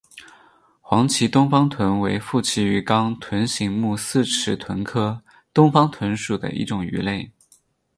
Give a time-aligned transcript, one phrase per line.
[0.81, 5.21] 黄鳍东方鲀为辐鳍鱼纲豚形目四齿鲀科
[5.53, 7.31] 东方鲀属的一种鱼类。